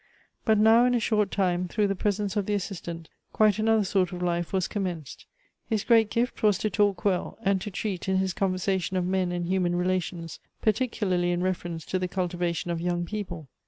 [0.45, 4.11] But now in a short time, through the presence of the Assistant, quite another sort
[4.11, 5.27] of liTe was commenced.
[5.69, 9.05] His great gift was to talk well, and to treat in his con versation of
[9.05, 13.47] men and human relations, particularly in reference to "the cultivation of young people.